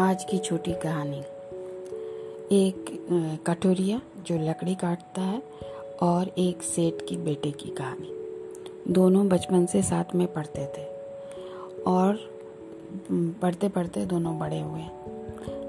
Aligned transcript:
आज 0.00 0.22
की 0.24 0.38
छोटी 0.38 0.72
कहानी। 0.72 1.18
एक 2.52 3.40
कटोरिया 3.46 4.00
जो 4.26 4.36
लकड़ी 4.38 4.74
काटता 4.74 5.22
है 5.22 5.42
और 6.02 6.28
एक 6.38 6.62
सेठ 6.62 7.02
की 7.08 7.16
बेटे 7.16 7.50
की 7.50 7.68
कहानी। 7.70 8.92
दोनों 8.92 9.28
बचपन 9.28 9.66
से 9.66 9.82
साथ 9.82 10.14
में 10.14 10.26
पढ़ते 10.32 10.66
थे 10.76 10.84
और 11.86 12.18
पढ़ते 13.12 13.68
पढ़ते 13.68 14.04
दोनों 14.06 14.38
बड़े 14.38 14.60
हुए। 14.60 14.84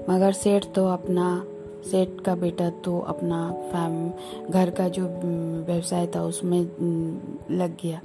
मगर 0.08 0.32
सेठ 0.32 0.66
तो 0.66 0.86
अपना, 0.88 1.44
सेठ 1.90 2.20
का 2.20 2.34
बेटा 2.34 2.70
तो 2.84 2.98
अपना 2.98 3.50
फैम, 3.72 4.10
घर 4.50 4.70
का 4.70 4.88
जो 4.88 5.06
व्यवसाय 5.66 6.06
था 6.06 6.22
उसमें 6.22 6.60
लग 7.50 7.76
गया 7.82 8.00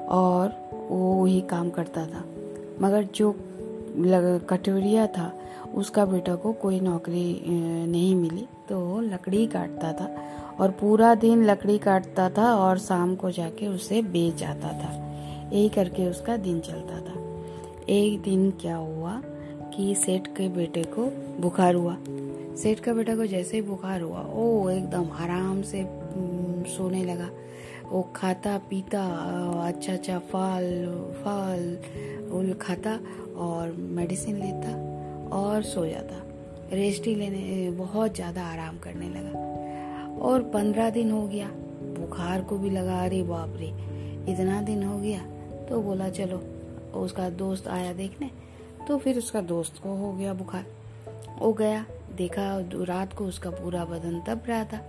और 0.00 0.54
वो 0.90 1.24
ही 1.24 1.40
काम 1.40 1.70
करता 1.70 2.06
था। 2.06 2.24
मगर 2.80 3.02
जो 3.14 3.34
कटोरिया 4.48 5.06
था, 5.06 5.32
उसका 5.74 6.04
बेटा 6.04 6.34
को 6.34 6.52
कोई 6.52 6.80
नौकरी 6.80 7.44
नहीं 7.86 8.14
मिली 8.14 8.46
तो 8.68 8.80
वो 8.80 9.00
लकड़ी 9.00 9.46
काटता 9.46 9.92
था 9.92 10.16
और 10.60 10.70
पूरा 10.70 11.14
दिन 11.14 11.44
लकड़ी 11.44 11.78
काटता 11.78 12.28
था 12.30 12.54
और 12.54 12.78
शाम 12.78 13.14
को 13.14 13.30
जाके 13.30 13.66
उसे 13.66 14.02
बेच 14.02 14.42
आता 14.42 14.68
था। 14.68 14.92
यही 15.52 15.68
करके 15.68 16.06
उसका 16.06 16.36
दिन 16.36 16.60
चलता 16.60 17.00
था। 17.00 17.14
एक 17.88 18.22
दिन 18.22 18.50
क्या 18.50 18.76
हुआ 18.76 19.22
कि 19.74 19.94
सेठ 19.94 20.26
के 20.26 20.48
बेटे 20.48 20.82
को 20.82 21.04
बुखार 21.40 21.74
हुआ। 21.74 21.96
सेठ 22.56 22.80
का 22.80 22.92
बेटा 22.92 23.16
को 23.16 23.26
जैसे 23.26 23.56
ही 23.56 23.62
बुखार 23.62 24.00
हुआ, 24.00 24.20
ओ, 24.34 24.68
एकदम 24.68 25.08
आराम 25.20 25.62
से 25.62 25.84
सोने 26.76 27.04
लगा। 27.04 27.28
वो 27.88 28.12
खाता, 28.16 28.58
पीता 28.58 29.04
अच्छा 29.68 29.92
अच्छा 29.92 30.18
फल 30.18 30.66
फल, 31.24 31.78
उल 32.32 32.52
खाता 32.52 32.98
और 33.36 33.72
मेडिसिन 33.72 34.36
लेता 34.36 34.72
और 35.28 35.62
सो 35.62 35.86
जाता। 35.86 36.22
रेस्ट 36.76 37.06
ही 37.06 37.14
लेने, 37.14 37.70
बहुत 37.70 38.14
ज़्यादा 38.14 38.42
आराम 38.42 38.78
करने 38.78 39.08
लगा। 39.08 39.38
और 40.18 40.42
पंद्रह 40.42 40.90
दिन 40.90 41.10
हो 41.10 41.26
गया, 41.26 41.48
बुखार 41.98 42.42
को 42.42 42.58
भी 42.58 42.70
लगा, 42.70 43.04
अरे 43.04 43.22
बाप 43.22 43.54
रे, 43.56 43.68
इतना 44.32 44.62
दिन 44.62 44.82
हो 44.82 44.98
गया। 44.98 45.20
तो 45.66 45.82
बोला, 45.82 46.08
चलो, 46.08 46.38
उसका 47.00 47.30
दोस्त 47.30 47.68
आया 47.68 47.92
देखने। 47.92 48.30
तो 48.88 48.98
फिर 48.98 49.18
उसका 49.18 49.40
दोस्त 49.40 49.82
को 49.82 49.94
हो 49.96 50.12
गया 50.12 50.34
बुखार। 50.34 50.66
वो 51.38 51.52
गया, 51.52 51.84
देखा, 52.16 52.58
रात 52.74 53.12
को 53.12 53.24
उसका 53.24 53.50
पूरा 53.50 53.84
बदन 53.84 54.20
तब 54.20 54.42
रहा 54.48 54.64
था। 54.64 54.80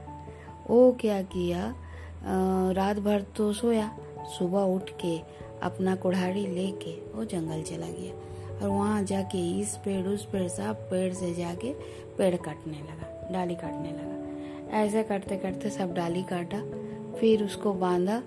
वो 0.69 0.91
क्या 1.01 1.21
किया 1.21 1.75
रात 2.21 2.99
भर 2.99 3.21
तो 3.37 3.51
सोया। 3.53 3.89
सुबह 4.29 4.61
उठ 4.75 4.89
के 5.01 5.17
अपना 5.63 5.95
कुढ़ाड़ी 5.95 6.45
लेके 6.47 6.91
वो 7.13 7.23
जंगल 7.25 7.61
चला 7.63 7.87
गया 7.89 8.13
और 8.55 8.69
वहाँ 8.69 9.03
जाके 9.03 9.37
इस 9.59 9.75
पेड़, 9.75 10.05
उस 10.07 10.25
पेड़, 10.25 10.47
सब 10.47 10.89
पेड़ 10.89 11.13
से 11.13 11.33
जाके 11.33 11.73
पेड़ 12.17 12.35
काटने 12.35 12.73
लगा, 12.73 13.31
डाली 13.31 13.55
काटने 13.55 13.91
लगा। 13.91 14.77
ऐसे 14.77 15.03
करते 15.03 15.37
करते 15.37 15.69
सब 15.69 15.93
डाली 15.93 16.23
काटा, 16.23 16.61
फिर 17.19 17.43
उसको 17.43 17.73
बांधा 17.73 18.21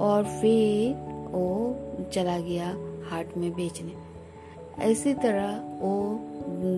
और 0.00 0.24
फिर 0.40 0.94
वो 1.30 2.08
चला 2.14 2.38
गया 2.38 2.68
हाट 3.10 3.36
में 3.36 3.50
बेचने। 3.52 4.90
इसी 4.90 5.14
तरह 5.14 5.56
वो 5.80 6.20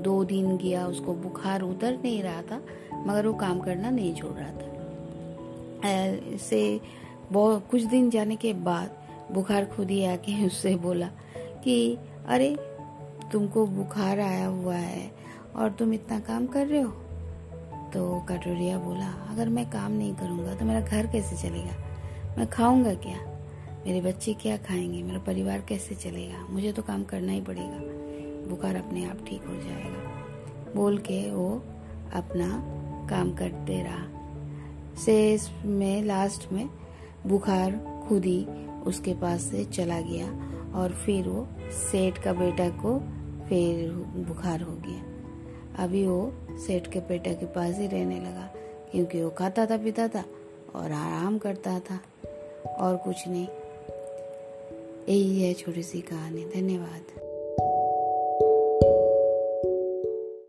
दो 0.05 0.23
दिन 0.25 0.57
गया, 0.57 0.87
उसको 0.87 1.15
बुखार 1.15 1.63
उतर 1.63 1.99
नहीं 2.05 2.23
रहा 2.23 2.43
था, 2.43 2.61
मगर 3.07 3.27
वो 3.27 3.33
काम 3.35 3.61
करना 3.61 3.91
नहीं 3.91 4.15
छोड़ 4.15 4.33
रहा 4.33 4.51
था। 4.51 4.78
से 6.39 6.81
बहुत 7.33 7.69
कुछ 7.71 7.83
दिन 7.83 8.11
जाने 8.11 8.37
के 8.37 8.53
बाद 8.53 8.91
बुखार 9.33 9.65
खुद 9.65 9.91
ही 9.91 10.05
आके 10.05 10.47
उससे 10.47 10.77
बोला 10.77 11.11
कि, 11.65 11.99
अरे, 12.29 12.57
तुमको 13.33 13.67
बुखार 13.67 14.21
आया 14.21 14.47
हुआ 14.47 14.75
है 14.75 15.13
और 15.57 15.71
तुम 15.71 15.95
इतना 15.95 16.21
काम 16.21 16.47
कर 16.47 16.67
रहे 16.67 16.81
हो? 16.81 16.91
तो 17.95 18.27
कटोरिया 18.29 18.79
बोला, 18.79 19.07
अगर 19.07 19.49
मैं 19.49 19.71
काम 19.71 19.93
नहीं 19.93 20.15
करूँगा 20.15 20.55
तो 20.55 20.65
मेरा 20.65 20.81
घर 20.81 21.07
कैसे 21.07 21.49
चलेगा? 21.49 21.73
मैं 22.39 22.47
खाऊँगा 22.47 22.95
क्या? 22.95 23.39
मेरे 23.87 24.01
बच्चे 24.01 24.35
क्या 24.35 24.57
खाएँगे? 24.57 25.03
मेरा 25.03 25.19
परिवार 25.19 25.61
कैसे 25.61 25.95
चलेगा? 25.95 26.47
मुझे 26.51 26.73
तो 26.73 26.83
काम 26.83 27.05
करना 27.05 27.33
ही 27.33 27.41
पड़ेगा। 27.41 27.99
बुखार 28.51 28.77
अपने 28.77 29.05
आप 29.05 29.19
ठीक 29.29 29.43
हो 29.47 29.55
जाएगा। 29.55 30.09
बोल 30.77 30.99
के 30.99 31.31
वो 31.31 31.65
अपना 32.15 32.65
काम 33.11 33.33
करते 33.33 33.83
रहा। 33.83 34.18
शेष 34.99 35.49
में 35.65 36.03
लास्ट 36.03 36.53
में, 36.53 36.69
बुखार, 37.27 38.05
खुद 38.09 38.25
ही 38.25 38.45
उसके 38.87 39.15
पास 39.15 39.43
से 39.43 39.65
चला 39.65 40.01
गया 40.01 40.27
और 40.75 40.93
फिर 40.93 41.29
वो 41.29 41.49
सेठ 41.71 42.19
का 42.19 42.33
बेटा 42.33 42.69
को 42.69 42.99
फिर 43.49 43.91
बुखार 44.29 44.61
हो 44.61 44.73
गया। 44.73 45.05
अभी 45.85 46.07
वो 46.07 46.33
सेठ 46.51 46.91
के 46.91 47.01
बेटा 47.01 47.33
के 47.33 47.47
पास 47.47 47.79
ही 47.79 47.87
रहने 47.87 48.21
लगा 48.21 48.51
क्योंकि 48.93 49.23
वो 49.23 49.31
खाता 49.31 49.67
था, 49.67 49.77
पीता 49.77 50.09
था 50.09 50.25
और 50.75 50.93
आराम 50.93 51.39
करता 51.39 51.81
था 51.81 52.01
और 52.67 52.97
कुछ 52.97 53.29
नहीं। 53.29 53.49
यही 55.09 55.43
है 55.43 55.55
छोटी 55.55 55.83
सी 55.83 56.01
कहानी। 56.01 56.45
धन्यवाद। 56.45 57.28